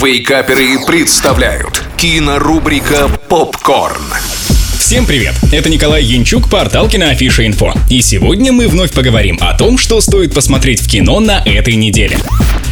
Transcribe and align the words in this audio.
Вейкаперы 0.00 0.78
представляют 0.86 1.82
кинорубрика 1.96 3.08
«Попкорн». 3.28 4.00
Всем 4.78 5.04
привет! 5.04 5.34
Это 5.50 5.68
Николай 5.68 6.04
Янчук, 6.04 6.48
портал 6.48 6.88
Киноафиша 6.88 7.44
Инфо. 7.44 7.74
И 7.90 8.00
сегодня 8.00 8.52
мы 8.52 8.68
вновь 8.68 8.92
поговорим 8.92 9.38
о 9.40 9.58
том, 9.58 9.76
что 9.76 10.00
стоит 10.00 10.32
посмотреть 10.32 10.80
в 10.82 10.88
кино 10.88 11.18
на 11.18 11.42
этой 11.44 11.74
неделе. 11.74 12.16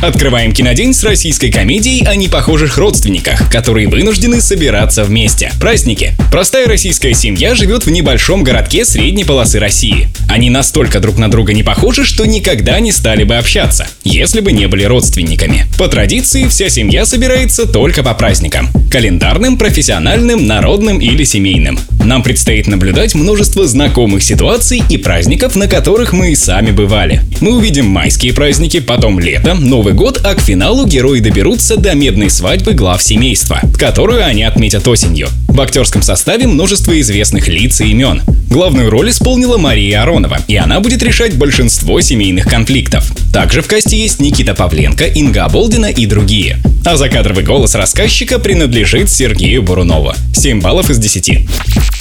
Открываем 0.03 0.53
кинодень 0.53 0.93
с 0.93 1.03
российской 1.03 1.51
комедией 1.51 2.04
о 2.04 2.14
непохожих 2.17 2.76
родственниках, 2.76 3.51
которые 3.51 3.88
вынуждены 3.88 4.42
собираться 4.42 5.04
вместе. 5.04 5.53
Праздники. 5.58 6.13
Простая 6.31 6.67
российская 6.67 7.15
семья 7.15 7.54
живет 7.54 7.87
в 7.87 7.90
небольшом 7.90 8.45
городке 8.45 8.85
средней 8.85 9.24
полосы 9.24 9.59
России. 9.59 10.09
Они 10.28 10.51
настолько 10.51 11.01
друг 11.01 11.17
на 11.17 11.31
друга 11.31 11.54
не 11.54 11.63
похожи, 11.63 12.04
что 12.04 12.27
никогда 12.27 12.78
не 12.78 12.92
стали 12.92 13.24
бы 13.24 13.37
общаться, 13.37 13.88
если 14.04 14.40
бы 14.40 14.53
не 14.53 14.67
были 14.69 14.85
родственниками. 14.85 15.64
По 15.78 15.88
традиции, 15.88 16.47
вся 16.47 16.69
семья 16.69 17.06
собирается 17.06 17.66
только 17.66 18.02
по 18.02 18.12
праздникам. 18.12 18.69
Календарным, 18.91 19.56
профессиональным, 19.56 20.47
народным 20.47 20.98
или 20.98 21.24
семейным. 21.24 21.78
Нам 22.06 22.23
предстоит 22.23 22.69
наблюдать 22.69 23.16
множество 23.16 23.66
знакомых 23.66 24.23
ситуаций 24.23 24.80
и 24.88 24.97
праздников, 24.97 25.56
на 25.56 25.66
которых 25.66 26.12
мы 26.12 26.30
и 26.30 26.37
сами 26.37 26.70
бывали. 26.70 27.23
Мы 27.41 27.56
увидим 27.56 27.87
майские 27.87 28.33
праздники, 28.33 28.78
потом 28.78 29.19
лето, 29.19 29.55
Новый 29.55 29.92
год, 29.92 30.20
а 30.24 30.37
к 30.37 30.41
финалу 30.41 30.87
герои 30.87 31.19
доберутся 31.19 31.77
до 31.77 31.97
медной 31.97 32.30
свадьбы 32.30 32.74
глав 32.74 33.02
семейства, 33.02 33.61
которую 33.77 34.24
они 34.24 34.45
отметят 34.45 34.87
осенью. 34.87 35.27
В 35.48 35.61
актерском 35.61 36.02
составе 36.02 36.47
множество 36.47 36.98
известных 37.00 37.48
лиц 37.48 37.80
и 37.80 37.88
имен. 37.88 38.23
Главную 38.50 38.88
роль 38.88 39.11
исполнила 39.11 39.59
Мария 39.59 40.02
Аронова, 40.02 40.38
и 40.47 40.55
она 40.55 40.78
будет 40.78 41.02
решать 41.02 41.34
большинство 41.34 42.00
семейных 42.00 42.47
конфликтов. 42.47 43.11
Также 43.36 43.60
в 43.60 43.68
касте 43.68 43.98
есть 43.98 44.18
Никита 44.18 44.54
Павленко, 44.54 45.04
Инга 45.04 45.44
Оболдина 45.44 45.90
и 45.90 46.06
другие. 46.06 46.56
А 46.86 46.96
закадровый 46.96 47.44
голос 47.44 47.74
рассказчика 47.74 48.38
принадлежит 48.38 49.10
Сергею 49.10 49.62
Бурунову. 49.62 50.14
7 50.32 50.62
баллов 50.62 50.88
из 50.88 50.97
10. 50.97 51.46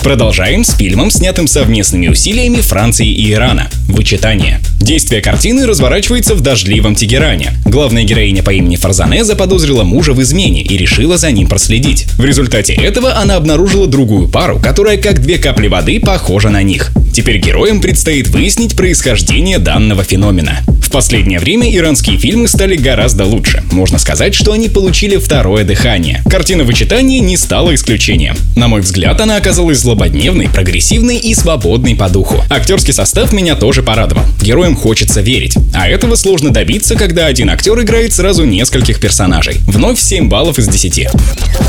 Продолжаем 0.01 0.63
с 0.63 0.73
фильмом, 0.77 1.11
снятым 1.11 1.47
совместными 1.47 2.07
усилиями 2.07 2.61
Франции 2.61 3.09
и 3.09 3.33
Ирана 3.33 3.69
«Вычитание». 3.87 4.59
Действие 4.79 5.21
картины 5.21 5.65
разворачивается 5.65 6.35
в 6.35 6.41
дождливом 6.41 6.95
Тегеране. 6.95 7.53
Главная 7.65 8.03
героиня 8.03 8.43
по 8.43 8.51
имени 8.51 8.75
Фарзане 8.75 9.23
заподозрила 9.23 9.83
мужа 9.83 10.13
в 10.13 10.21
измене 10.21 10.61
и 10.61 10.77
решила 10.77 11.17
за 11.17 11.31
ним 11.31 11.47
проследить. 11.47 12.05
В 12.17 12.25
результате 12.25 12.73
этого 12.73 13.17
она 13.17 13.35
обнаружила 13.35 13.87
другую 13.87 14.27
пару, 14.27 14.59
которая 14.59 14.97
как 14.97 15.21
две 15.21 15.37
капли 15.37 15.67
воды 15.67 15.99
похожа 15.99 16.49
на 16.49 16.61
них. 16.63 16.91
Теперь 17.13 17.37
героям 17.37 17.79
предстоит 17.79 18.27
выяснить 18.27 18.75
происхождение 18.75 19.57
данного 19.57 20.03
феномена. 20.03 20.59
В 20.83 20.91
последнее 20.91 21.39
время 21.39 21.73
иранские 21.73 22.17
фильмы 22.17 22.47
стали 22.47 22.75
гораздо 22.75 23.25
лучше. 23.25 23.63
Можно 23.71 23.97
сказать, 23.97 24.35
что 24.35 24.51
они 24.51 24.69
получили 24.69 25.17
второе 25.17 25.63
дыхание. 25.63 26.21
Картина 26.29 26.63
«Вычитание» 26.63 27.21
не 27.21 27.37
стала 27.37 27.73
исключением. 27.73 28.35
На 28.55 28.67
мой 28.67 28.81
взгляд, 28.81 29.19
она 29.19 29.37
оказалась 29.37 29.79
злободневной, 29.79 30.49
прогрессивной 30.49 31.17
и 31.17 31.33
свободной 31.33 31.95
по 31.95 32.09
духу. 32.09 32.43
Актерский 32.49 32.93
состав 32.93 33.33
меня 33.33 33.55
тоже 33.75 33.85
порадовал. 33.85 34.23
Героям 34.41 34.73
хочется 34.73 35.19
верить. 35.19 35.57
А 35.73 35.89
этого 35.89 36.15
сложно 36.15 36.51
добиться, 36.51 36.95
когда 36.95 37.25
один 37.25 37.49
актер 37.49 37.77
играет 37.81 38.13
сразу 38.13 38.45
нескольких 38.45 39.01
персонажей. 39.01 39.57
Вновь 39.67 39.99
7 39.99 40.29
баллов 40.29 40.59
из 40.59 40.69
10. 40.69 41.09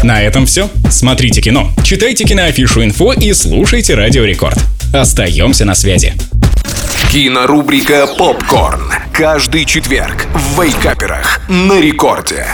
На 0.05 0.23
этом 0.23 0.47
все. 0.47 0.71
Смотрите 0.89 1.41
кино, 1.41 1.73
читайте 1.83 2.23
киноафишу 2.23 2.85
инфо 2.85 3.13
и 3.13 3.33
слушайте 3.33 3.97
Радио 3.97 4.25
Рекорд. 4.25 4.59
Остаемся 4.95 5.65
на 5.65 5.75
связи. 5.75 6.13
Кинорубрика 7.11 8.07
«Попкорн». 8.07 8.93
Каждый 9.13 9.65
четверг 9.65 10.27
в 10.33 10.63
Вейкаперах 10.63 11.41
на 11.49 11.81
рекорде. 11.81 12.47